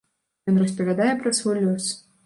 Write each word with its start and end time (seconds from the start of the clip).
Ён 0.51 0.57
распавядае 0.63 1.13
пра 1.21 1.37
свой 1.43 1.65
лёс. 1.67 1.97